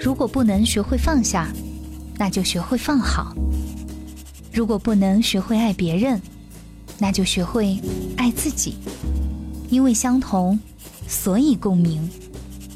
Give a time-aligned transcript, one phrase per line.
[0.00, 1.48] 如果不能学会放下，
[2.18, 3.34] 那就学会放好；
[4.52, 6.20] 如果不能学会爱别人，
[6.98, 7.78] 那就学会
[8.16, 8.76] 爱自己。
[9.68, 10.58] 因为相同，
[11.08, 12.08] 所以共鸣；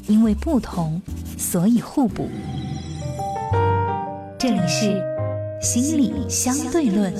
[0.07, 1.01] 因为不同，
[1.37, 2.27] 所以互补。
[4.37, 5.01] 这里是
[5.61, 7.13] 心理相对论。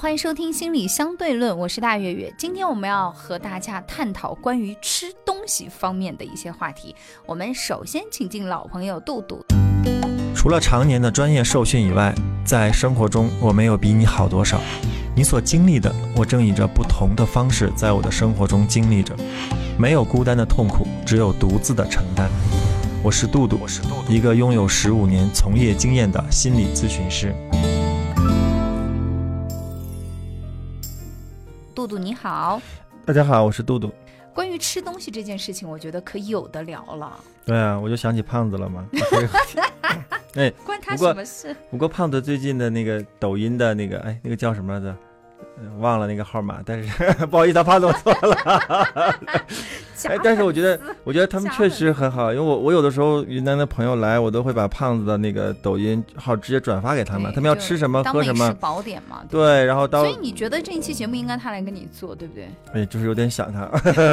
[0.00, 2.32] 欢迎收听心理相对论，我是大月月。
[2.38, 6.96] 今天我们要和大家探讨关于吃东西方面的一些话题。
[7.26, 9.44] 我们首先请进老朋友杜杜。
[10.34, 12.14] 除了常年的专业受训以外，
[12.46, 14.58] 在生活中我没有比你好多少。
[15.14, 19.14] 你所经历的，我正以着不同的方式在我的生活中经历着。
[19.78, 22.26] 没有孤单的痛苦，只有独自的承担。
[23.02, 27.34] 我是杜杜，我是杜杜，一个拥有十五年从业经验的心理咨询师。
[31.80, 32.60] 杜杜你好，
[33.06, 33.90] 大家好，我是杜杜。
[34.34, 37.18] 关于吃东西这件事情，我觉得可有的聊了。
[37.46, 38.84] 对啊，我就想起胖子了嘛。
[40.36, 41.56] 哎，关他什么事？
[41.70, 44.94] 不过胖子最近的那个抖音的那个，哎，那个叫什么来着？
[45.78, 49.16] 忘了那个号码，但是 不好意思，胖子我错了。
[50.08, 58.52] 哎，但是我觉得，我觉得他们确实很好，因为我我有的时候云南的朋友来，我都会把胖子的那个抖音号直接转发给他们，他们要吃什么喝什么。
[58.54, 59.24] 宝典嘛。
[59.28, 60.04] 对，然后当。
[60.04, 62.48] 所以你觉得这一期节目应该他来跟你做，对不对？
[62.72, 63.70] 哎，就是有点想他，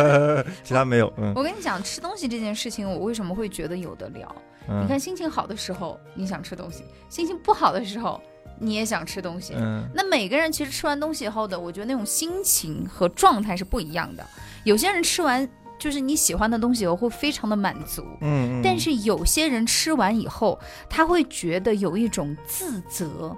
[0.63, 1.11] 其他没有。
[1.17, 1.33] 嗯。
[1.35, 4.33] 我跟你讲，吃东西这件事情，我为什么会觉得有的聊？
[4.67, 8.19] 你看，心情好的时候你想吃东西，心情不好的时候。
[8.59, 14.25] 你也想吃东西，嗯，那每个人其实吃完东西以后的，我觉得那种心情和状态是不一样的。
[14.63, 15.47] 有些人吃完
[15.77, 23.35] 就是你喜欢的东西以后会非常的满足，嗯，但是有些人吃完以后他会觉得有一种自责，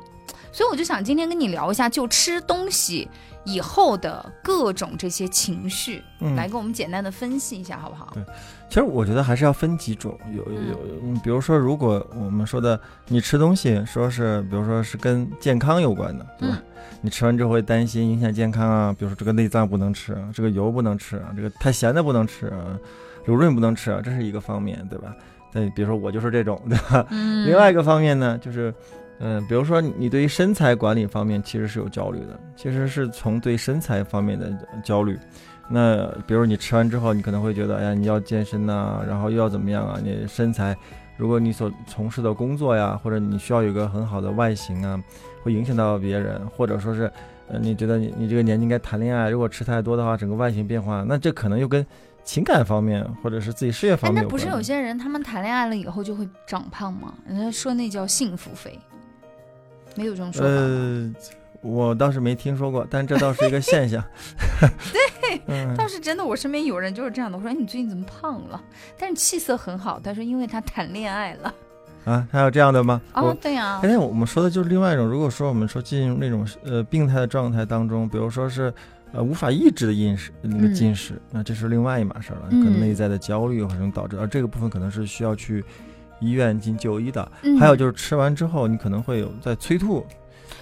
[0.52, 3.08] 所以我就想今天跟你聊一下，就吃东西
[3.46, 8.12] 以后的各种这些情绪，嗯来跟我们简单的分析一下，好不好？
[8.14, 8.24] 对。
[8.68, 16.62] 其实我觉得还是要分几种，有有有，比如说，如果我们说的你吃东西，说是比如说是跟健康有关的，对吧？
[17.02, 22.52] 你吃完之后会担心影响健康啊，比如说这个内脏不能吃，这个油不能吃，这个太咸的不能吃，
[23.26, 25.16] 油润不能吃，这是一个方面，对吧？
[25.52, 27.04] 再比如说我就是这种，对吧？
[27.10, 27.48] 嗯。
[27.48, 28.72] 另外一个方面呢，就是，
[29.20, 34.52] 嗯，比如说你对于身材管理方面其实是有焦虑的，其实是从对身材方面的
[34.84, 35.20] 焦虑。
[35.70, 40.00] 那比如你吃完之后，你可能会觉得，哎呀，你要健身呐，然后又要怎么样啊？
[40.04, 40.76] 你身材，
[41.16, 45.00] 如果你所从事的工作呀，或者你需要有个很好的外形啊，
[45.44, 47.12] 会影响到别人，或者说是，
[47.50, 51.86] 呃，你觉得你你这个年纪应该谈恋爱，如果吃太多的话，整个外形变化，那这可能又跟
[52.24, 54.24] 情感方面或者是自己事业方面。
[54.24, 57.14] 那不是有些人他们谈恋爱了以后就会长胖吗？
[57.28, 58.80] 人家说那叫幸福肥，
[59.96, 60.48] 没有这种说法。
[60.48, 61.14] 呃，
[61.62, 64.04] 我倒是没听说过，但这倒是一个现象。
[64.92, 65.76] 对。
[65.78, 67.38] 倒是真的，我身边有人就是这样的。
[67.38, 68.62] 我说：“哎，你最近怎么胖了？”
[68.98, 70.00] 但是气色很好。
[70.00, 71.54] 他说：“因为他谈恋爱了。”
[72.06, 73.02] 啊，还有这样的吗？
[73.14, 73.80] 哦，对呀。
[73.84, 75.06] 哎，我们说的就是另外一种。
[75.06, 78.74] 如果说我们说进入那种呃病态的状态当中，比如说是
[79.12, 82.48] 呃无法抑制的饮食那个进食，那这是另外一码事了。
[82.50, 85.64] 可能内在的焦虑可能导致，而这个部分可能是需要去
[86.20, 87.32] 医院进就医的。
[87.60, 90.06] 还有就是吃完之后，你可能会有在催吐。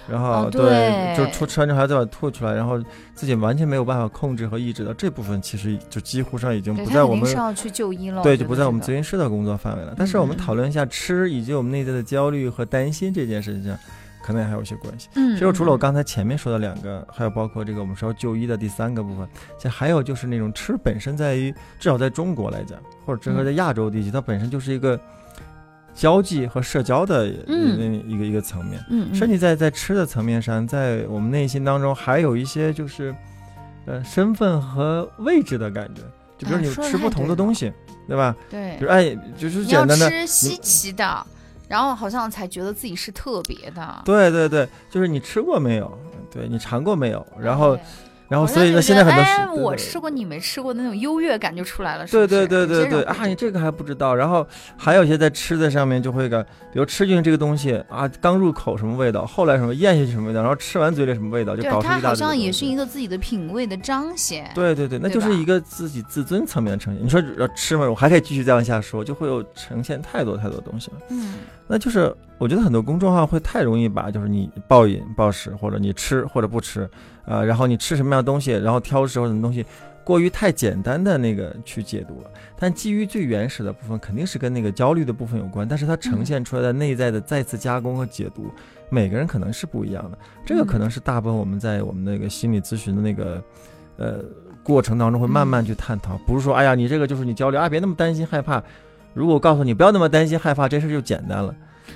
[0.09, 2.81] 然后对，就出吃完之后还再把吐出来，然后
[3.13, 9.93] 自己完全没有办法控制和抑制的这部分，其实就几乎上已经不在我们是要去就医了，对，就不在我们咨询师的工作范围了。
[9.97, 13.77] 但是我们讨论一下吃以及我们内在的焦虑和担心这件事情上，
[14.23, 15.09] 可能也还有一些关系。
[15.15, 24.97] 嗯，其实除了我刚才前面说的两个，还有包括这个我们说就医的第三个部分，其实还有就是那种吃本身在于至少在中国来讲，或者整个在亚洲地区，它本身就是一个。
[25.97, 33.13] 交际和社交的一个一个层面，嗯，甚至在在吃的层面上，在我们内心当中还有一些就是，
[33.87, 36.03] 呃，身份和位置的感觉，
[36.37, 37.73] 就比如你吃不同的东西，
[38.07, 38.35] 对吧？
[38.47, 41.25] 对，就是哎，就是简单的吃稀奇的，
[41.67, 44.01] 然后好像才觉得自己是特别的。
[44.05, 45.91] 对对对，就是你吃过没有？
[46.31, 47.25] 对你尝过没有？
[47.41, 47.75] 然后。
[48.29, 54.13] 然后，所以呢，现在很多哎，我吃过你没吃过的那种优越感就出来了，是对对对对对啊，你这个还不知道。
[54.13, 54.45] 然后
[54.75, 62.01] 还有一些在吃的上面就会感，比如吃进去这个东西啊，刚入口什么味道，后来什么咽下去什么味道，然后吃完嘴里什么味道，就搞出一大堆。
[62.01, 64.51] 它好像也是一个自己的品味的彰显。
[64.53, 67.03] 对对对，那就是一个自己自尊层面的呈现。
[67.03, 70.97] 你说要吃嘛，我还可以继续再往下说，就会有呈现太多太多东西了。
[71.09, 71.35] 嗯，
[71.67, 76.89] 那就是我觉得很多公众号会太容易把就是你暴饮暴食或者你吃或者不吃。
[77.25, 79.65] 呃，然后你吃什么样的东西，然后挑食或者什么东西，
[80.01, 82.31] 过于太简单的那个去解读了。
[82.57, 85.67] 但基于最原始的部分，肯定是跟那个焦虑的部分有关。
[85.67, 88.49] 但是它呈现出来的内在的再次加工和解读，
[88.89, 90.17] 每个人可能是不一样的。
[90.45, 93.43] 这个可能是大部分我们在我们那个心理咨询的那个
[93.97, 94.23] 呃
[94.63, 98.63] 过程当中会慢慢去探讨，不是说哎呀你这个就是你焦虑啊，别那么担心害怕。
[99.17, 101.53] 如果我告诉你不要那么担心害怕，这事就简单了。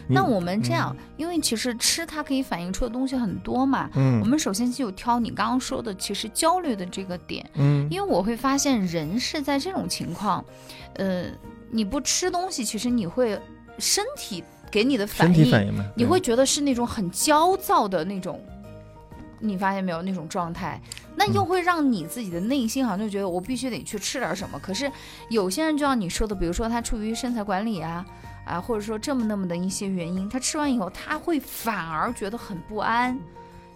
[0.08, 3.90] 那我们这样，因为其实吃它可以反映出的东西很多嘛。
[3.94, 7.48] 嗯，我们首先就挑你刚刚说的，其实焦虑的这个点。
[7.54, 10.44] 嗯，因为我会发现人是在这种情况，
[10.96, 11.26] 呃，
[11.70, 13.40] 你不吃东西，其实你会
[13.78, 18.44] 身体给你的反应，你会觉得是那种很焦躁的那种。
[19.44, 20.80] 你发现没有那种状态，
[21.16, 24.60] 那又会让你自己的内心好像就觉得我必须得去吃点什么。
[24.60, 24.92] 可是
[25.30, 28.06] 有些人就像你说的，比如说他出于身材管理啊。
[28.44, 33.16] 啊，或者说这么那么的一些原因，他吃完以后，他会反而觉得很不安，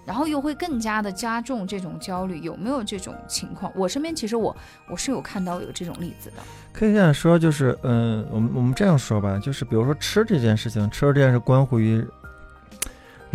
[0.03, 3.71] 然后又会更加的加重这种焦虑，有没有这种情况？
[3.75, 4.53] 我身边其实我
[4.89, 6.37] 我是有看到有这种例子的。
[6.73, 12.03] 可以这样说，就是嗯，我们我们这样说吧，就是比如说吃这件事情，吃这件事关乎于。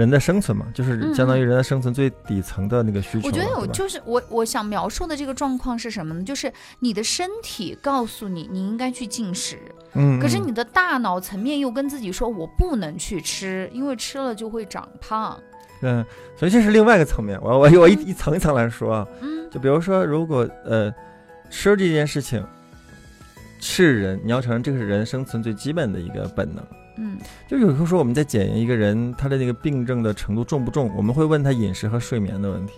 [0.00, 3.28] 人的生存嘛，就是相当于人的生存最底层的那个需求。
[3.28, 6.24] 我觉得有，就是我我想描述的这个状况是什么呢？
[6.24, 9.58] 就是你的身体告诉你你应该去进食，
[9.92, 15.38] 嗯，可是你的大脑层面又跟自己说我不能去吃，因为吃了就会长胖。
[15.82, 16.02] 嗯，
[16.34, 17.38] 所以这是另外一个层面。
[17.42, 20.90] 我我我一一层一层来说啊，嗯，就比如说，如果呃
[21.50, 22.42] 吃这件事情
[23.60, 26.64] 是人，你要承认这个是人生存最基本的一个本能。
[27.00, 27.18] 嗯，
[27.48, 32.74] 就有时候说我们在检验一个人他的那个病症的程度重不重，我们会问他饮食和睡眠的问题。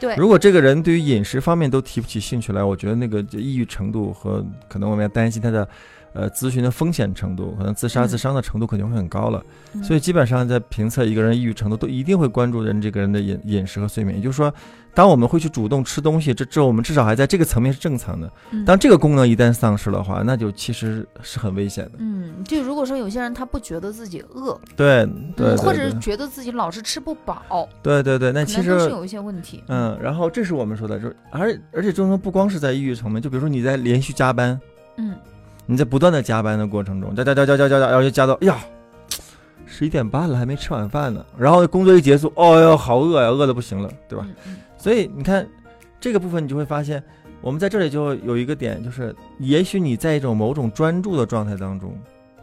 [0.00, 5.68] 对，如果这个人对于饮食方面都提不起兴趣来，我觉得那个抑郁程度和可能我们要担心他的。
[6.12, 9.42] 呃，咨询的风险程度，可能自杀自伤的程度肯定会很高了，
[9.82, 14.16] 所以基本上在评测一个人抑郁程度，都一定会关注人这个人的饮饮食和睡眠。
[14.16, 14.52] 也就是说，
[14.94, 18.32] 当我们会去主动吃东西，这这我们至少还在这个层面是正常的。
[18.66, 21.92] 当这个功能一旦丧失的话，那就其实是很危险的。
[21.98, 25.06] 嗯，就如果说有些人他不觉得自己饿，对
[25.36, 29.62] 对，或者是觉得自己老是吃不饱，对对对，那其实是有一些问题。
[29.68, 34.58] 嗯，然后这是我们说的，就而而且这种不光是在抑郁层面，就比如说你在连续加班，
[34.96, 35.14] 嗯。
[35.70, 38.56] 你在不断的加班的过程中，加加加加加加加，然后就加到，哎呀，
[39.66, 41.22] 十一点半了还没吃晚饭呢。
[41.36, 44.26] 然后工作一结束，哦哟，好饿呀，饿的不行了，对吧？
[44.78, 45.46] 所以你看
[46.00, 47.02] 这个部分，你就会发现，
[47.42, 51.94] 我们在这里就有一个点，就是也许你在一种某种专注的状态当中，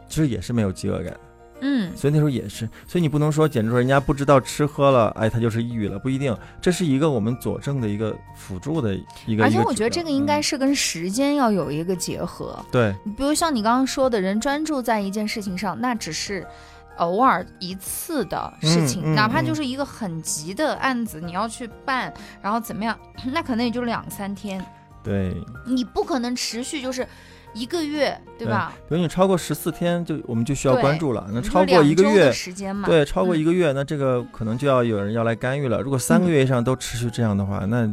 [0.08, 1.12] 其实也是没有饥饿感。
[1.60, 8.94] 嗯，所以那时候也是，所以你不能说，简直说人家不知道吃喝了，哎，他就是抑郁了，不一定，这是一个我们佐证的一个辅助的
[9.26, 9.42] 一个。
[9.44, 12.62] 而且我觉得这个应该是跟时间要有一个结合。
[12.70, 16.46] 对，比如像你刚刚说的人专注在一件事情上，那只是
[16.98, 22.12] 偶尔一次的事情，哪怕就是一个很急的案子，你要去办，
[22.42, 22.98] 然后怎么样，
[23.32, 24.62] 那可能也就两三天。
[25.02, 27.06] 对，你不可能持续就是。
[27.56, 28.74] 一个月，对吧？
[28.86, 31.26] 比如你超过十四天，就我们就需要关注了。
[31.32, 32.86] 那超过一个月时间嘛？
[32.86, 35.80] 对，超过一个月，那这个可能就要有人要来干预了。
[35.80, 37.92] 如果三个月以上都持续这样的话，那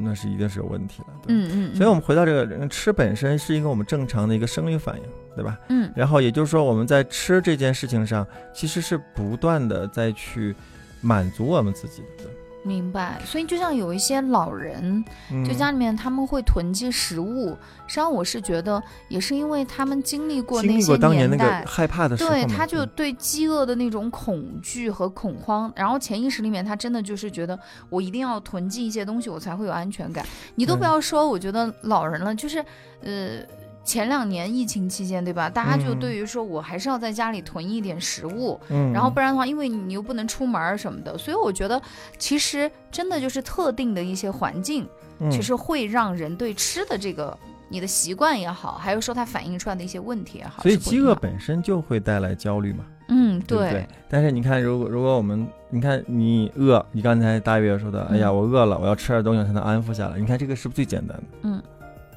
[0.00, 1.06] 那是一定是有问题了。
[1.28, 1.74] 嗯嗯。
[1.74, 5.02] 所以我们回到这个吃本身是一个我们正常的一个生理反应，
[5.34, 5.58] 对吧？
[5.70, 5.90] 嗯。
[5.96, 10.54] 然后也就是说，我们在吃这件事情上，其实是不断的在去
[11.00, 12.24] 满足我们自己的。
[12.66, 15.04] 明白，所以就像有一些老人，
[15.46, 27.58] 就家里面他们会囤积食物，实际上我是觉得也是因为他们经历过那些年代害怕的，对，他就对饥饿的那种恐惧和恐慌，然后潜意识里面他真的就是觉得
[27.88, 30.26] 我一定要囤积一些东西，我才会有安全感。
[30.56, 32.58] 你都不要说，我觉得老人了，就是
[33.02, 33.40] 呃。
[33.86, 35.48] 前两年疫情期间，对吧？
[35.48, 41.80] 大家就对于说，我还是要在家里囤一点食物，嗯，然后不然的话，因为你又不能出门什么的，所以我觉得
[42.18, 44.86] 其实真的就是特定的一些环境，
[45.30, 47.38] 其实会让人对吃的这个
[47.68, 53.86] 你的习惯也好，还有说它反映出来的一些问题也好，所以饥饿本身就会带来焦虑嘛，嗯，对。
[54.08, 60.18] 但是你看，如果如果我们，你看你饿，你刚才大约说的，哎呀，我饿了，我要吃点东西才能安抚下来。
[60.18, 61.24] 你看这个是不是最简单的？
[61.42, 61.62] 嗯。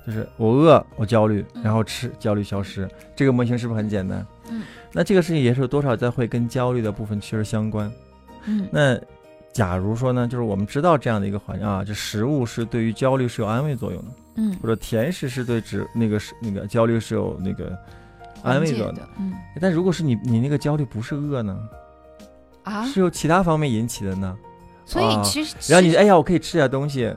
[0.09, 2.89] 就是我饿，我焦虑，然后吃，焦虑消失。
[3.15, 4.25] 这个模型是不是很简单？
[4.49, 7.91] 嗯，那这个事情也是多少在会跟焦虑的部分其实相关。
[8.45, 8.99] 嗯，那
[9.53, 14.07] 假如说呢，就是我们知道这样的一个环境啊，这食物是对于焦虑是有安慰作用的。
[14.37, 17.77] 嗯，或者甜食是对指那个是那个焦虑是有那个
[18.41, 19.07] 安慰作用的。
[19.19, 21.55] 嗯，但如果是你你那个焦虑不是饿呢？
[22.63, 24.35] 啊，是由其他方面引起的呢？
[24.85, 27.13] 所以其实，然后你哎呀，我可以吃点东西。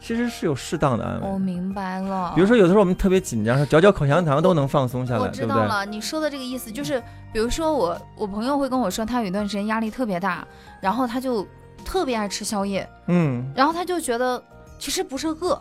[0.00, 2.32] 其实是有适当的安慰，我明白了。
[2.34, 7.00] 比如说，有的时候我们特别紧张，说嚼嚼口香糖都能放松下来，我知道了，你说的这个意思就是，
[7.32, 10.46] 比如说我我朋友会跟我说，他有一段时间压力特别大，
[10.80, 11.46] 然后他就
[11.84, 14.42] 特别爱吃宵夜，嗯，然后他就觉得
[14.78, 15.60] 其实不是饿，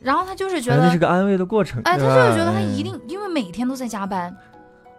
[0.00, 4.36] 然后他就是觉得那是个安慰的过程，哎，他就是觉得他一定因为每天都在加班。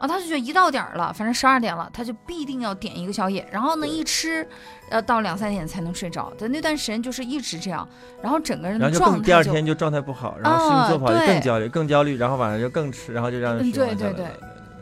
[0.03, 4.45] 啊，他就觉得一到点儿了，反正十二点了，他就必定要点一个宵夜，然后呢一吃，
[4.89, 6.29] 呃到两三点才能睡着。
[6.38, 7.88] 在那段时间就是一直这样，
[8.22, 14.25] 然后整个人的状态第二天就状态不好，然后事情做不好就更焦虑，更焦虑，然后晚上就更吃，然后就让人对对对。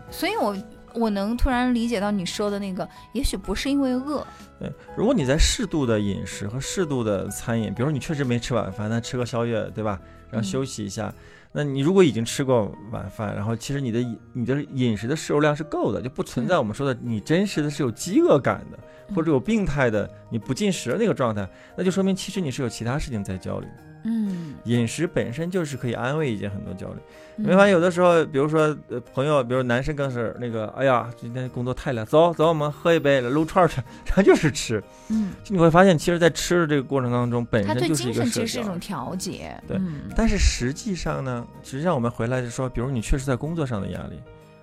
[0.09, 0.57] 所以我
[0.95, 4.25] 我能突然理解到你说的那个，也许不是因为饿。
[4.59, 9.99] 对，如果你在适度的饮食和适度的餐饮，比如说你确实没吃晚饭，那吃个宵夜，对吧？
[10.31, 11.13] 然后休息一下。
[11.53, 18.79] 那你如果已经吃过晚饭，然后其实你的你的饮食的摄入量是够的，就不存在我们说的你真实的是有饥饿感的，
[19.13, 21.45] 或者有病态的你不进食的那个状态，
[21.77, 23.67] 那就说明其实你是有其他事情在焦虑。
[24.03, 26.95] 嗯，饮食本身就是可以安慰一件很多焦虑。
[27.35, 34.83] 没发现有的时候，比如说呃朋友，比如男生更是那个，哎呀，今天工作太累，走走，我们喝一杯，撸串去，他就是吃。
[35.09, 39.59] 嗯，你会发现，其实，在吃的这个过程当中，本身就是一个其实是一种调节。
[39.67, 39.79] 对，
[40.15, 44.19] 但是实际上呢，实际上我们回来就说，比如你确实在工作上的压力，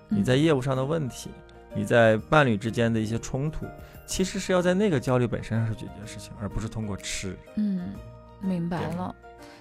[0.08, 1.30] 你在业务上的问题，
[1.74, 3.66] 你在伴侣之间的一些冲突，
[4.06, 7.36] 其实是要在那个焦虑本身上去解决事情，而不是通过吃。
[7.56, 7.94] 嗯，
[8.40, 9.14] 明白了。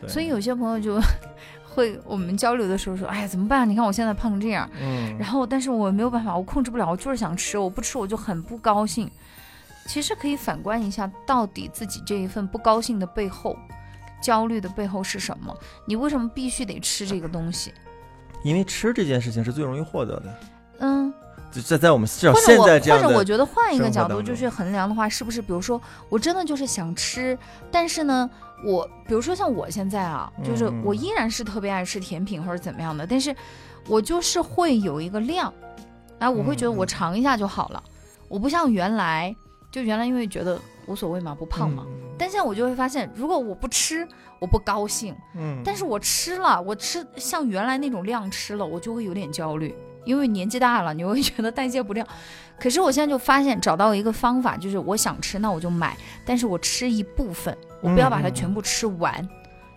[0.05, 1.01] 所以有些朋友就
[1.63, 3.67] 会我们交流的时候说：“哎呀，怎么办？
[3.69, 9.09] 你看我现在胖成这样，嗯，然后但是我没有办法，我控制不了，我就是想吃，我不吃我就很不高兴。
[9.87, 13.55] 其实可以反观一下，到底自己这一份不高兴的背后，
[14.21, 15.55] 焦虑的背后是什么？
[15.85, 17.73] 你为什么必须得吃这个东西？
[18.43, 20.39] 因为吃这件事情是最容易获得的。
[20.79, 21.13] 嗯。”
[21.65, 25.41] 在在我们至少现在这样或者我觉得换一个角度就去衡量的话，是不是？
[25.41, 27.35] 比如说，我真的就是想吃，
[27.71, 28.29] 但是呢，
[28.63, 33.35] 我比如说像我现在啊，就是我依然是特别爱吃甜品或者怎么样的，但是
[33.87, 35.53] 我就是会有一个量，
[36.19, 37.83] 哎，我会觉得我尝一下就好了。
[38.27, 39.35] 我不像原来，
[39.71, 41.85] 就原来因为觉得无所谓嘛，不胖嘛。
[42.17, 44.07] 但现在我就会发现，如果我不吃，
[44.39, 45.15] 我不高兴。
[45.35, 45.61] 嗯。
[45.63, 49.75] 但是我吃了，我吃像原来那种量吃了，我就会有点焦虑。
[50.05, 52.07] 因为年纪大了，你会 觉得代谢不掉。
[52.59, 59.27] 可是我现在就发现找到一个方法，就是我想吃，那我就买，但是我吃一部分，我不要把它全部吃完，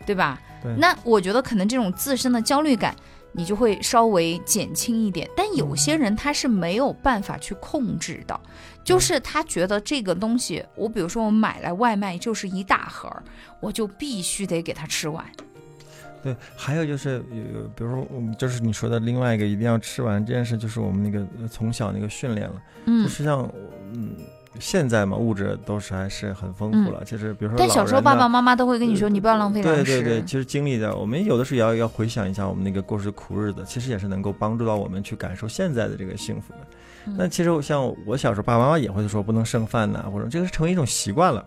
[0.07, 0.40] 对吧？
[0.79, 2.95] 那我觉得可能这种自身的焦虑感，
[3.33, 5.29] 你就会稍微减轻一点。
[5.37, 8.39] 但有些人他是没有办法去控制的，
[8.85, 13.11] 就是他觉得这个东西，我比如说我买来外卖就是一大盒，
[13.61, 15.25] 我就必须得给他吃完。
[16.23, 22.63] 对，还有就是有，比如说我们就是你说的另外一个一定要吃完这件事，就是我们那个从小那个训练了。
[22.85, 23.51] 嗯，实际上，
[23.95, 24.15] 嗯，
[24.59, 27.04] 现在嘛，物质都是还是很丰富了。
[27.04, 29.85] 就是比如说，但小时候爸爸妈妈都会跟你说，你不要浪费粮食。
[29.85, 37.14] 对对对，其实经历的，我们有的时候也要要回想一下我们那个过去的苦日子，其实也是能够帮助到我们去感受现在的这个幸福的。
[37.16, 41.45] 那其实像我小时候，爸爸妈妈也会说不能剩饭呐，或者这个是成为一种习惯了，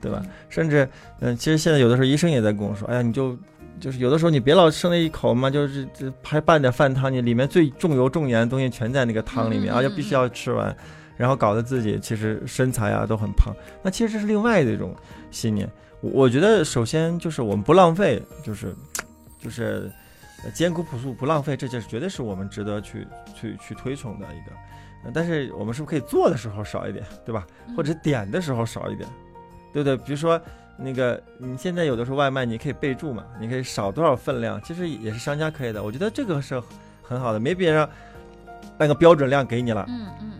[0.00, 0.22] 对吧？
[0.48, 0.88] 甚至，
[1.20, 3.36] 嗯，其实现在有的时候医生也在跟我说，哎呀，你就。
[3.78, 10.76] 就是有的时候你别老剩那一口嘛，就是这还拌点饭汤，你里面最重油重盐的东西全在那个汤里面，而且必须要吃完，
[11.20, 13.54] 然后搞得自己其实身材啊都很胖。
[13.82, 14.96] 那其实这是另外的一种
[15.30, 15.68] 信念。
[16.00, 18.74] 我觉得首先就是我们不浪费，就是
[19.38, 19.92] 就是
[20.54, 25.12] 艰苦朴素不浪费，这就是绝对是我们值得去去去推崇的一个。
[25.12, 27.46] 但是我们是不是可以做的时候少一点，对吧？
[27.76, 29.08] 或者点的时候少一点，
[29.72, 29.96] 对不对？
[29.98, 30.40] 比如说。
[30.82, 35.82] 那个，你现在有的时候外卖，你可以备注嘛，你可以少多少分量，其实也是商家可以的。
[35.82, 36.58] 我觉得这个是
[37.02, 37.86] 很好的，没别人
[38.78, 40.32] 按个标准量给你了，嗯嗯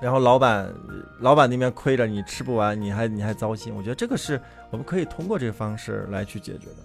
[0.00, 0.72] 然后老板
[1.20, 3.74] 老板那边亏着你吃不完，你还你还糟心。
[3.74, 4.40] 我觉得这个是
[4.70, 6.76] 我们可以通过这个方式来去解决的。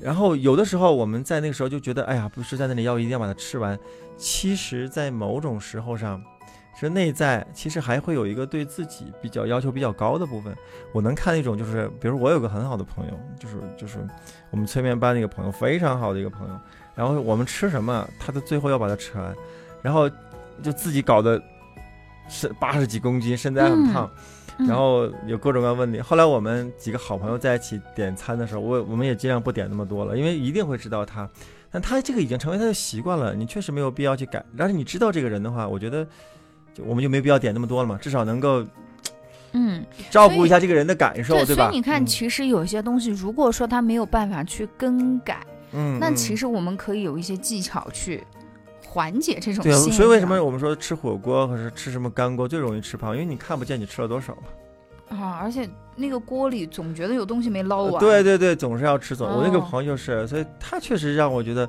[0.00, 3.78] 然后有的时候我们在那个时候就觉得，哎呀，不是在那里要一定要把它吃完，
[4.16, 6.22] 其实在某种时候上。
[6.78, 10.54] 是内在，其实还会有一个对自己比较要求比较高的部分。
[10.92, 14.06] 我能看那种，就是比如我有个很好的朋友，就是就是
[14.50, 16.54] 我们催眠班那个朋友，非常好的一个朋友。
[16.94, 19.34] 然后我们吃什么，他的最后要把它吃完，
[19.80, 20.06] 然后
[20.62, 21.42] 就自己搞得
[22.28, 24.10] 是八十几公斤，身材很胖，
[24.58, 26.00] 然后有各种各样问题。
[26.00, 31.28] 后来我们几个好朋友在一起点餐的时候，我我们也尽量不点那么多了，因为一定会知道他，
[31.70, 34.44] 但他这个已经成为他的习惯了，你确实没有必要去改。
[34.56, 36.04] 但是你知道这个人的话，我觉得
[36.74, 36.84] 就。
[36.84, 38.62] 我们就没必要点那么多了嘛，至少能够，
[39.52, 41.64] 嗯， 照顾一下这个人的感受，对吧？
[41.64, 45.40] 所以你看，其实有些东西，如果说他没有办法去更改，
[45.72, 48.22] 嗯，那其实我们可以有一些技巧去
[48.96, 49.62] 缓解这种。
[49.62, 53.12] 对，所以为什么我们说吃火锅或者吃什么干锅最容易吃胖？
[53.12, 55.18] 因为你看不见你吃了多少嘛。
[55.18, 58.00] 啊，而且那个锅里总觉得有东西没捞完。
[58.00, 59.26] 对对对，总是要吃走。
[59.26, 61.68] 我那个朋友就是，所以他确实让我觉得。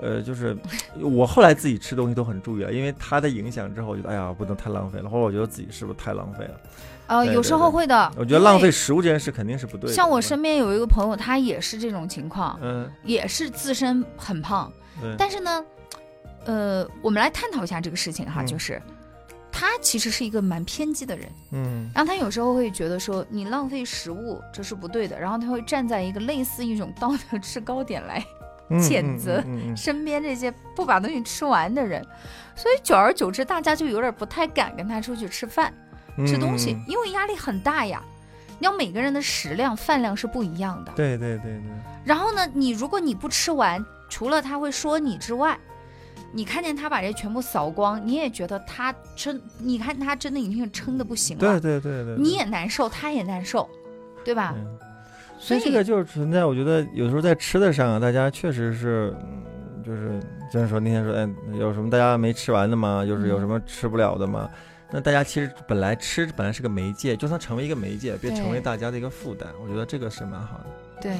[0.00, 0.56] 呃，就是
[1.02, 6.60] 我后来自己吃东西都很注意了，因为他的影响之后，我觉得哎呀，不能太浪费了，或者我觉得自己是不是太浪费了？
[7.08, 8.12] 呃，有时候会的。
[8.16, 9.90] 我觉得浪费食物这件事肯定是不对。
[9.90, 9.92] 的。
[9.92, 14.72] 像我身边有一个朋友，他也是这种情况，嗯，也是自身很胖，
[15.18, 15.64] 但是呢，
[16.48, 18.80] 呃，我们来探讨一下这个事情哈，就是
[19.52, 28.24] 他其实是一个蛮偏激的人，嗯，然后他有时候会觉得说你浪费食物这是不对的，然后他会站在一个类似一种道德制高点来
[28.70, 29.44] 谴责
[29.76, 32.02] 身边这些不把东西吃完的人，
[32.56, 35.70] 所以久而久之，大家就有点不太敢跟他出去吃饭
[36.26, 38.02] 吃东西，因为压力很大呀。
[38.60, 41.62] 你要每个人的食量饭量是不一样的，对对对对。
[42.04, 45.56] 然后呢，你如果你不吃完，除了他会说你之外，
[46.32, 52.16] 你看见他把这全部扫光，你也觉得他真，你看他真的已经撑的不行了，对对对对。
[52.16, 53.68] 你也难受，他也难受，
[54.24, 54.54] 对吧？
[55.38, 59.14] 所以这个就是存在，我觉得有时候在吃的上，大家确实是，
[59.84, 60.20] 就是
[60.52, 63.04] 就是说那天说，哎，有什么大家没吃完的吗？
[63.06, 64.50] 就是有什么吃不了的吗？
[64.90, 69.48] 那大家其实本来吃本来是个媒介，就算成为一个媒介，别成为大家的一个负担。
[69.62, 70.66] 我觉得这个是蛮好的。
[71.00, 71.14] 对，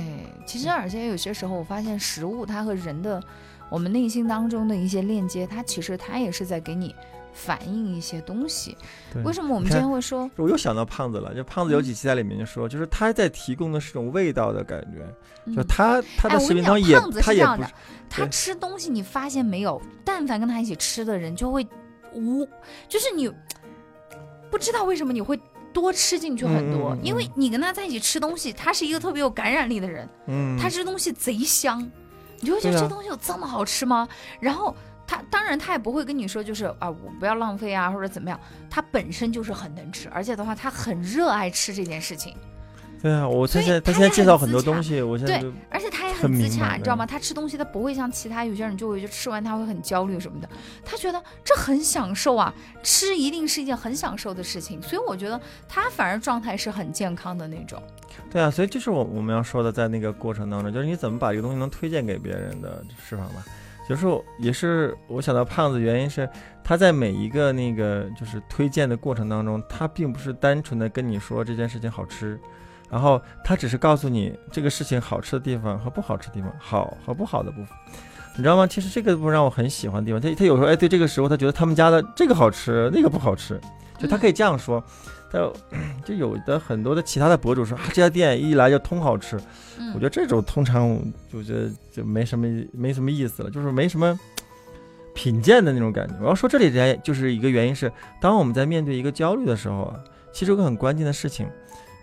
[0.47, 3.23] 其实而且有些时候，我发现食物它和人的
[3.71, 6.95] 我们内心当中的一些链接，它其实它也是在给你
[7.33, 8.77] 反映一些东西。
[9.25, 10.31] 为什么我们今天会说？
[10.37, 17.63] 我又想到胖子了，就胖子有几期在里面就说，就是他在提供的是种味道的感觉，就他他的视频当中也他也不，
[18.09, 19.81] 他吃东西你发现没有？
[20.05, 21.67] 但凡跟他一起吃的人就会
[22.13, 22.47] 无，
[22.89, 23.31] 就是你。
[24.51, 25.39] 不知道为什么你会
[25.75, 31.87] 多吃进去很多，因为你跟他在一起吃东西，他是一个特别有感染力的人，嗯，他吃东西贼香，
[32.41, 34.09] 你就会觉得这东西有这么好吃吗？
[34.41, 34.75] 然后
[35.07, 38.39] 他当然他也不会跟你说就是啊我不要浪费啊或者怎么样，
[38.71, 42.35] 他本身就是很能吃，而且的话他很热爱吃这件事情。
[43.01, 47.07] 对啊，我他现在他现在介绍很多东西，我现在对，而且他也很自洽，你知道吗？
[47.07, 50.49] 他吃东西他不会像其他有些人就会就吃完他会很焦虑什么的，
[50.85, 57.83] 他觉得这很享受啊，吃一定是一件很享受的事情，所以我觉得他反而状态是很健康的那种。
[58.31, 63.45] 对啊，所以就是我我们要说的，在那个过程当中，就是你怎么把这个东西能推荐给别人的释放吧。
[63.89, 64.07] 就是
[64.39, 66.29] 也是我想到胖子，原因是
[66.63, 72.39] 他在每一个那个就是推荐的过程当中，他并不是单纯的跟你说这件事情好吃。
[72.91, 77.77] 然后他只是告诉你这个事情好吃的地方和不好吃的地方，好和不好的部分，
[78.37, 78.67] 你知道吗？
[78.67, 80.21] 其实这个部分让我很喜欢的地方。
[80.21, 83.61] 他他有时候哎，对这个时候他觉得他们家的这个好吃，那个不好吃，
[83.99, 84.83] 就他可以这样说。
[85.31, 85.39] 他
[86.07, 89.39] 就有的很多的其他的博主说啊，这家店一来就通好吃。
[89.93, 90.99] 我觉得这种通常
[91.31, 94.19] 就觉得就没什么没什么意思了，就是没什么
[95.15, 96.15] 品鉴的那种感觉。
[96.23, 100.01] 我要说这里边就是一个原因是，当我们在面对一个焦虑的时候啊，
[100.33, 101.47] 其实有个很关键的事情。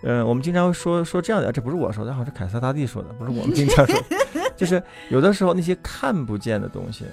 [0.07, 3.99] 嗯，我们经常会说说这样的，这不是我说的，好像是凯撒大帝说的，不是我们经常说，
[4.55, 7.05] 就是有的时候那些看不见的东西，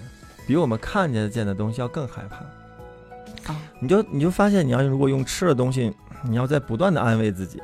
[0.46, 2.37] 比我们看见见的东西要更害怕。
[3.50, 5.90] 啊，你就你就发现，你要如果用吃的东西，
[6.22, 7.62] 你要在不断的安慰自己，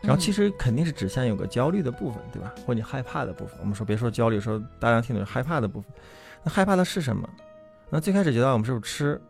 [0.00, 2.54] 然后其实肯定是指向有个焦虑的部分，对吧？
[2.64, 3.56] 或你害怕的部分。
[3.60, 5.90] 我们说别说焦虑，说大家听懂害怕的部分。
[6.44, 7.28] 那害怕的是什么？
[7.90, 9.20] 那最开始觉得我们是不是吃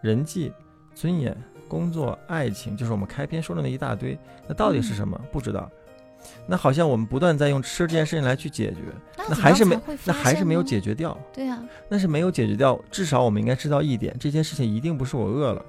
[0.00, 0.52] 人际
[0.94, 1.36] 尊严？
[1.70, 5.18] 工作、爱情，就是我们开篇说的那一大堆，那到底是什么？
[5.30, 5.70] 不知道。
[6.46, 8.80] 那好像我们不断在用吃这件事情来去解决，
[9.16, 11.16] 那还是没，那还是没有解决掉。
[11.32, 12.78] 对呀，那是没有解决掉。
[12.90, 15.64] 至少我们应该知道一点，这件事情一定不是我饿了。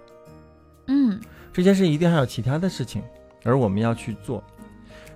[0.88, 1.22] 嗯，
[1.54, 3.04] 这件事一定还有其他的事情，
[3.46, 4.44] 而我们要去做。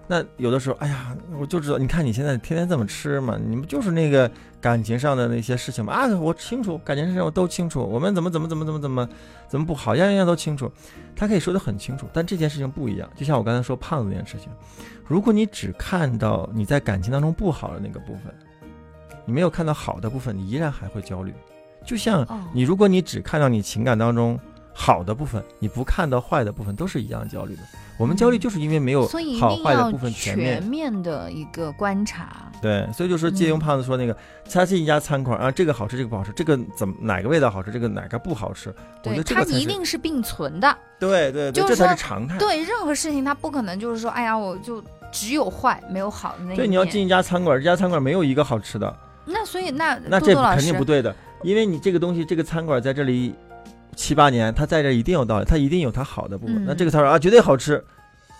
[0.08, 4.30] 那有的时候，哎呀，我就知道，你看你现在天天这么吃嘛，你不就是那个
[4.62, 5.94] 感情上的那些事情嘛？
[5.94, 9.10] 啊，我清楚，感情上我都清楚，我们怎么怎么怎么怎么怎么
[9.48, 10.72] 怎么不好，样样都清楚，
[11.16, 14.52] 他可以说得很清楚，但这件事情不一样，就像我刚才说胖子那件事情，
[15.08, 18.32] 如果你只看到你在感情当中不好的那个部分，
[19.26, 21.34] 你没有看到好的部分，你依然还会焦虑，
[21.84, 24.40] 就像你如果你只看到你情感当中
[24.78, 27.62] 好的部分，你不看到坏的部分，都是一样焦虑的。
[27.98, 29.08] 我们焦虑就是因为没有
[29.40, 32.52] 好坏的部分全面的一个观察。
[32.62, 34.16] 对，所以就说借用胖子说那个，
[34.52, 38.74] 他进一家餐馆啊，这个好吃，这个不好吃，这个怎么哪个味道好吃，这个哪个不好吃？
[39.02, 40.78] 对，它一定是并存的。
[41.00, 42.38] 对对对，这才是常态。
[42.38, 46.54] 对，任何事情它不可能就是说，哎呀，我就只有坏没有好的那。
[46.54, 48.94] 对，你要进一家餐馆，这家餐馆没有一个好吃的。
[49.24, 53.34] 那所以那那这肯定不对的，因为你这个东西，这个餐馆在这里。
[53.96, 56.66] 七八年，他在这一定有道理，他一定有他好的部分。
[56.66, 57.84] 那这个他说啊，绝对好吃，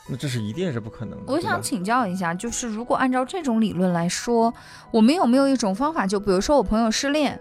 [0.10, 1.34] 那这是一定是不可能的。
[1.34, 4.54] 我想请教一下，就是如果按照这种理论来说，
[4.92, 6.06] 我们有没有一种方法？
[6.06, 7.40] 就比如说我朋友失恋，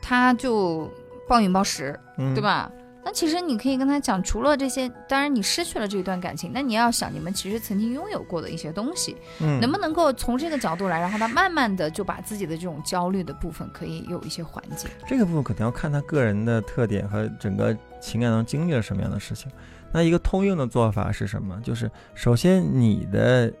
[0.00, 0.90] 他就
[1.28, 2.70] 暴饮暴食，对吧？
[3.04, 14.88] 那其实你可以跟他讲，除了这些，当然你失去了这一段感情，那你要想你们其实曾经拥有过的一些东西，嗯，能不能够从这个角度来，然后他慢慢的就把自己的这种焦虑的部分可以有一些缓解。
[15.06, 19.52] 这个部分可能要看他个人的特点和整个情感中经历了什么样的事情。
[19.92, 21.60] 那一个通用的做法是什么？
[21.62, 23.52] 就是首先你的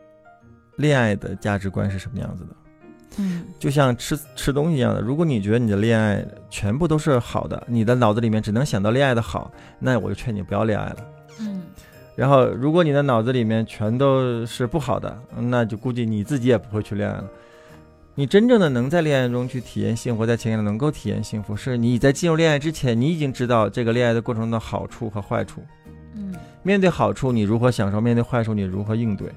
[0.76, 2.56] 恋爱的价值观是什么样子的？
[3.18, 10.96] 嗯，就像吃吃东西一样的，如果你觉得你的恋爱全部都是好的，你的脑子里面只能想到恋爱的好，那我就劝你不要恋爱了。
[11.40, 11.62] 嗯，
[12.16, 17.24] 然后如果你的脑子里面全都是不好的，那就估计你自己也不会去恋爱了。
[18.16, 25.60] 你真正的能在恋爱中去体验幸福，在情感中能够体验幸福，是你在进入恋爱之前，你已经知道这个恋爱的过程中的好处和坏处。
[26.14, 29.28] 嗯，面对好处你如何享受，面对坏处你如何应对，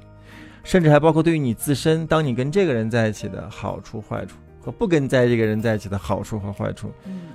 [0.67, 6.91] 甚至还包括对于你自身，当你跟这个人在一起的好处、坏处和不跟在这个人在一起的好处和坏处，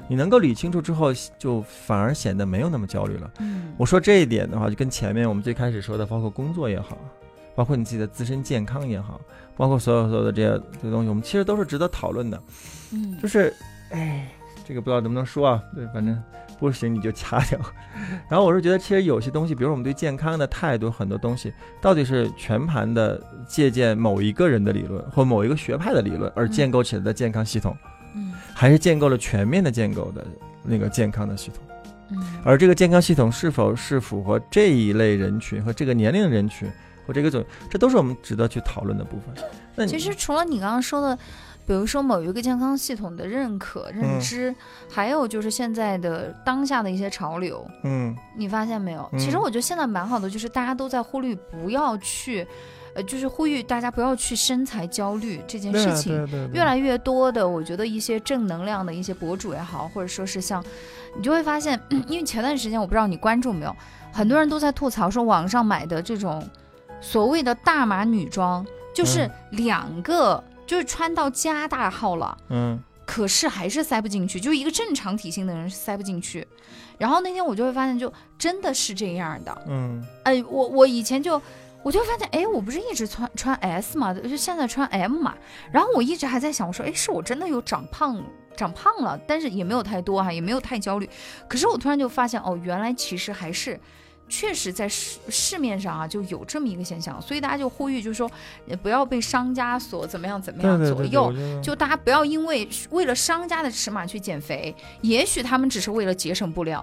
[0.06, 3.30] 你能够理清楚之后，就反而显得没有那么焦虑了。
[3.40, 6.98] 嗯，我说这一点的话，就跟前面我们最开始说的，包括工作也好。
[7.54, 9.20] 包括你自己的自身健康也好，
[9.56, 12.42] 包括所有所有的这些这东西，我们其实都是值得讨论的。
[12.92, 13.54] 嗯，就是，
[13.90, 14.26] 哎，
[14.72, 15.62] 这个不知道能不能说啊？
[15.74, 16.18] 对，反正
[16.58, 17.60] 不行你就掐掉。
[18.26, 27.76] 然后我是觉得，其实有些东西，比如我们对健康的态度，很多东西到底是全盘的借鉴某一个人的理论或某一个学派的理论而建构起来的健康系统，
[28.14, 30.26] 嗯，还是建构了全面的建构的
[30.62, 31.62] 那个健康的系统？
[32.12, 36.66] 嗯，而这个健康系统是否是符合这一类人群和这个年龄人群？
[37.04, 39.44] 或这个种，这都是我们值得去讨论的部分。
[39.74, 41.18] 那其实除了你刚刚说的，
[41.66, 44.54] 比如说某一个健康系统的认可、认知，
[44.90, 49.08] 还有就是现在的当下的一些潮流，嗯，你发现没有？
[49.18, 52.46] 其实我觉得现在蛮好的，就是大家都在呼吁不要去，
[52.94, 56.28] 呃，就是呼吁大家不要去身材焦虑这件事情。
[56.52, 60.62] 越来越多的，我觉得一些正能量的一些博主也好，或者说是像，
[61.16, 63.76] 你就会发现，因为前段时间我不知道你关注没有，
[64.12, 66.42] 很多人都在吐槽说网上买的这种。
[67.04, 70.40] 所谓的大码女装，就是两个，
[70.72, 76.48] 就是穿到加大号了，嗯，可是还是塞不进去，就一个正常体型的人塞不进去。
[76.96, 81.38] 然后那天我就会发现，就真的是这样的，嗯，哎，我我以前就，
[81.82, 85.34] 我就发现，哎，我不是一直穿穿 S 嘛，就现在穿 M 嘛，
[85.70, 88.18] 然后我一直还在想，我说，哎，是我真的有长胖，
[88.56, 91.06] 长胖了，但是也没有太多哈，也没有太焦虑。
[91.46, 93.78] 可是我突然就发现，哦，原来其实还是。
[94.34, 98.30] 确实，在市市面上啊，就有这么一个现象，所以大家就呼吁，就是说，
[98.82, 101.30] 不要被商家所怎么样怎么样左右，
[101.62, 106.82] 就大家不要因为为了商家的尺码去减肥，也许他们只是为了节省布料。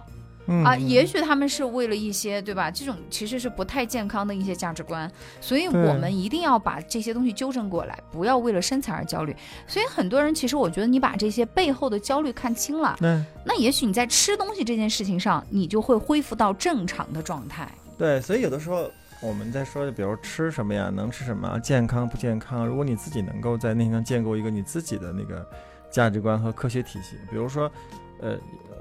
[0.63, 2.71] 啊，也许他们是为了一些，对吧？
[2.71, 5.09] 这种其实是不太健康的一些价值观，
[5.39, 9.35] 所以我们一定要把这些东西纠正过来，不要为了身材而焦虑。
[9.67, 12.97] 所以很多人其实，我觉得你把这些背后的焦虑看清了，
[13.45, 17.69] 那也许你在吃东西这件事情上，你就会恢复到正常的状态。
[17.97, 18.89] 对，所以有的时候
[19.21, 22.65] 我们在说，比如吃什么呀，能吃什么，健康不健康？
[22.65, 25.47] 如果你自己能够在内心建构一个你自己的那个
[25.91, 27.71] 价值观和科学体系，比如说，
[28.19, 28.35] 呃。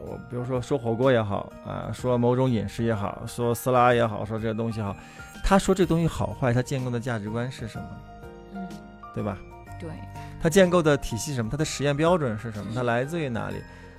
[0.06, 4.96] 我比如说说火锅也好啊，说某种饮食也好，说撕拉也好，说这些东西好，
[5.44, 7.88] 他说这东西好坏，他建构的价值观是什么？
[8.54, 8.68] 嗯，
[9.14, 9.36] 对吧？
[9.78, 9.90] 对，
[10.40, 11.50] 他建构的体系什么？
[11.50, 12.72] 他的实验标准是什么？
[12.74, 13.56] 他来自于哪里？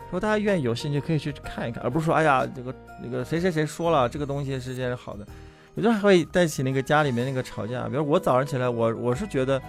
[0.09, 5.27] 说大家愿意有兴趣可以去看一看，而不是说哎呀这个那个谁谁谁说了这个东西是件好的，
[5.75, 7.88] 有的还会带起那个家里面那个吵架。
[7.88, 9.62] 比如我早上起来，我我是觉得，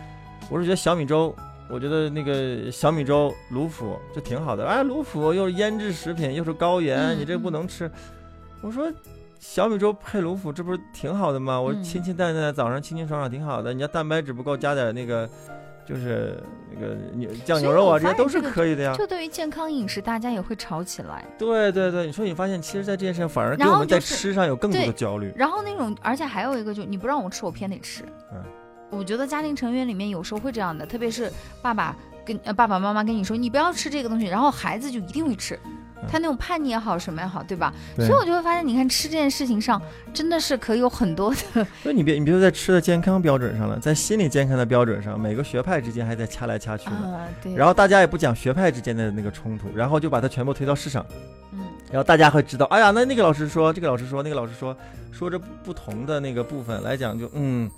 [0.48, 1.34] 我是觉得小米粥。
[1.72, 7.90] 我觉得那个小米粥卤腐就挺好的，哎，卤腐又是腌制食品，又是高盐，你这不能吃。
[8.60, 8.92] 我说
[9.38, 11.60] 小米粥配卤腐，这不是挺好的吗？
[11.60, 13.72] 我清清淡淡，早上清清爽爽挺好的。
[13.72, 15.28] 你要蛋白质不够，加点那个，
[15.86, 16.42] 就是
[16.74, 18.94] 那个牛酱牛肉啊，这些都是可以的呀。
[18.96, 21.24] 就对于健康饮食，大家也会吵起来。
[21.38, 25.32] 对对对，你说你发现，其实，在这件事情反而给我们在吃上有更多的焦虑。
[25.36, 28.02] 然后那种，而且还有一个，就你不让我吃，我偏得吃。
[28.32, 28.42] 嗯。
[28.90, 35.58] 我觉得家庭成员里面有时候会这样的，特别是爸爸跟呃爸爸妈妈跟你说你不要吃这个东西，然后孩子就一定会吃，
[36.10, 37.72] 他那种叛逆也好什么也好，对吧？
[37.96, 39.80] 所以我就会发现，你看吃这件事情上
[40.12, 41.64] 真的是可以有很多的。
[41.82, 47.28] 所以你别你别说在吃的健康标准上了，在心理健康的标准上，每个学派之间还在掐来掐去的。
[47.42, 47.54] 对。
[47.54, 51.04] 然后大家也不讲学派之间的那个冲突，然后就把它全部推到市场。
[51.52, 51.60] 嗯。
[51.90, 54.76] 然后大家会知道，哎呀，那那个老师说，这个老师说，那个老师说，
[55.10, 57.70] 说着不同的那个部分来讲，就嗯。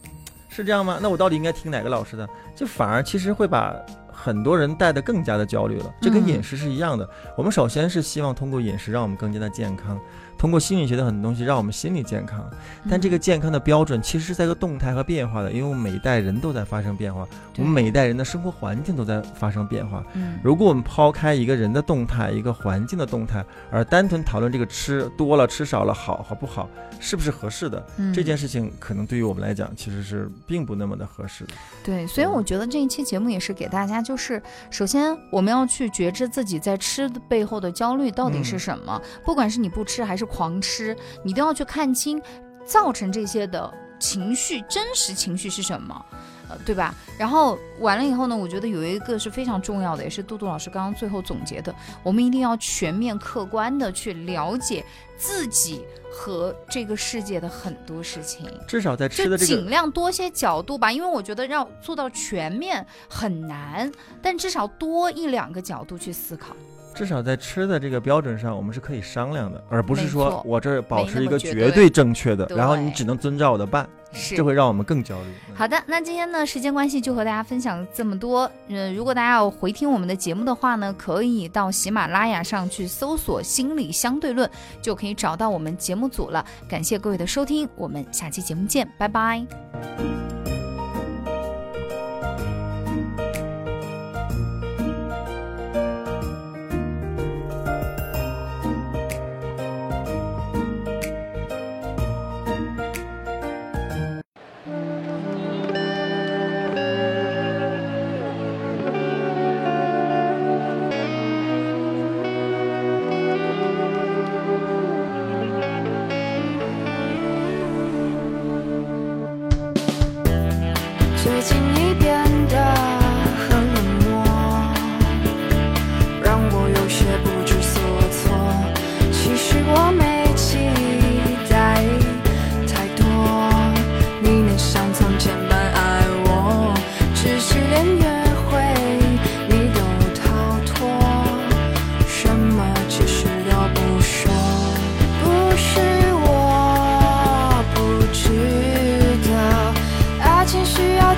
[0.54, 0.98] 是这样吗？
[1.00, 2.28] 那我到底应该听哪个老师的？
[2.54, 3.74] 就反而其实会把
[4.12, 5.94] 很多人带得更加的焦虑了。
[5.98, 7.08] 这跟饮食是一样的。
[7.36, 9.98] 我们首先是希望通过饮食让我们更加的健康。
[10.42, 12.44] 通过心理学的很多东西，让我们心理健康，
[12.90, 17.24] 但这个健康的标准其实是在一个动态和变化的，因为我们每一代人都在发生变化，
[17.58, 20.04] 我们每一代人的生活环境都在发生变化。
[20.14, 31.52] 嗯，如果我们抛开一个人的动态，一个环境的动态，而单纯讨论这个吃多了吃少了好和不好，是不是合适的这件事情，可能对于我们来讲其实是并不那么的合适的。
[31.84, 40.26] 对，所以我觉得这一期节目也是给大家，就是首先我们要去觉知自己在吃的背后的焦虑到底是什么，不管是你不吃还是。
[40.32, 42.20] 狂吃，你都要去看清，
[42.64, 46.06] 造成这些的情绪真实情绪是什么。
[46.48, 46.94] 呃对吧？
[47.16, 54.84] 然后完了以后呢，我觉得有一个是非常重要的，也是杜杜老师刚刚最后总结的，我们一定要全面客观的去了解
[55.16, 58.46] 自己和这个世界的很多事情。
[58.68, 63.90] 至少在吃的这个，尽量多些角度吧，因为我觉得要做到全面很难，
[64.20, 66.54] 但至少多一两个角度去思考。
[66.94, 73.88] 至少在吃的这个标准上，我们是可以商量的，而不是说我这保持一个绝对正确的，然后你只能遵照我的办，
[74.36, 75.34] 这会让我们更焦虑。
[75.54, 78.50] 好的，那今天呢，时间关系就和大家分享这么多。
[78.68, 84.48] 嗯，如果大家要回听我们的节目的话呢，可以到喜马拉雅上去搜索“心理相对论”，
[84.82, 86.44] 就可以找到我们节目组了。
[86.68, 90.31] 感谢各位的收听，我们下期节目见，拜拜。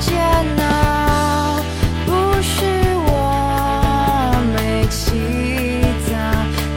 [0.05, 0.13] 煎
[0.59, 1.65] 熬
[2.05, 2.13] 不
[2.43, 2.67] 是
[3.07, 3.11] 我
[4.55, 5.01] 没祈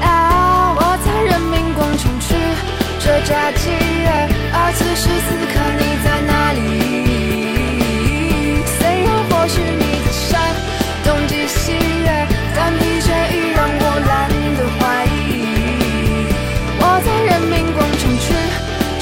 [0.01, 2.35] 啊我在人民广场吃
[3.01, 3.69] 着炸鸡
[4.53, 6.59] 而此时此刻你在哪里
[8.79, 10.31] 虽然或许你在山
[11.03, 11.75] 东击西
[12.55, 15.11] 但疲倦已让我懒得怀疑
[16.79, 18.25] 我在人民广场吃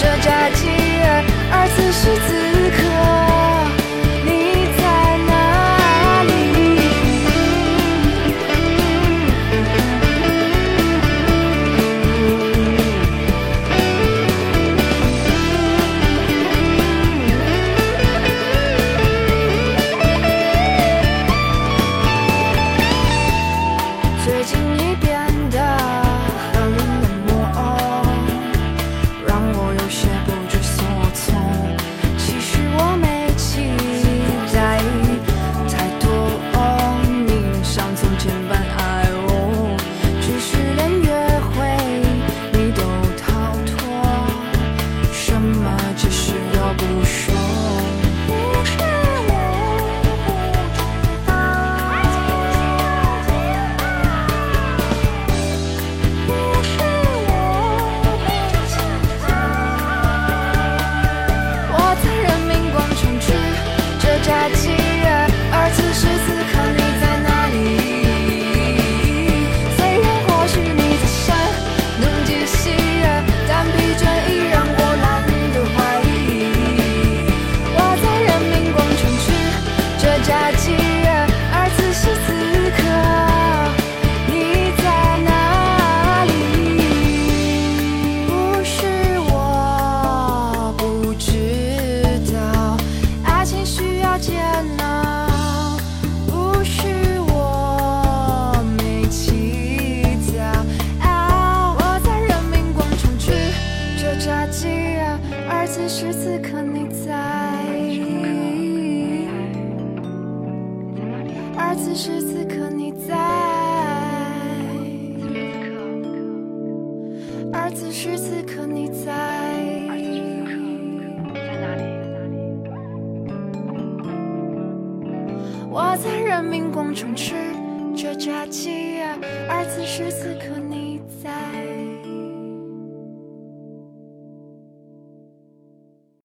[0.02, 0.66] 着炸鸡
[1.52, 2.55] 而此时此刻